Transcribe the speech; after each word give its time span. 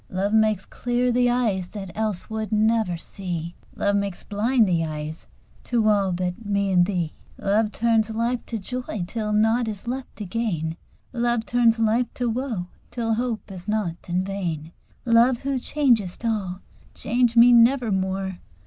Love 0.09 0.33
makes 0.33 0.65
clear 0.65 1.11
the 1.11 1.29
eyes 1.29 1.67
that 1.67 1.91
else 1.95 2.27
would 2.27 2.51
never 2.51 2.97
see: 2.97 3.53
"Love 3.75 3.95
makes 3.95 4.23
blind 4.23 4.67
the 4.67 4.83
eyes 4.83 5.27
to 5.63 5.87
all 5.87 6.11
but 6.11 6.43
me 6.43 6.71
and 6.71 6.87
thee." 6.87 7.13
Love 7.37 7.71
turns 7.71 8.09
life 8.09 8.43
to 8.47 8.57
joy 8.57 9.03
till 9.05 9.31
nought 9.31 9.67
is 9.67 9.87
left 9.87 10.15
to 10.15 10.25
gain: 10.25 10.75
"Love 11.13 11.45
turns 11.45 11.77
life 11.77 12.11
to 12.15 12.27
woe 12.27 12.65
till 12.89 13.13
hope 13.13 13.51
is 13.51 13.67
nought 13.67 14.09
and 14.09 14.25
vain." 14.25 14.71
Love, 15.05 15.37
who 15.41 15.59
changest 15.59 16.25
all, 16.25 16.61
change 16.95 17.37
me 17.37 17.53
nevermore! 17.53 18.39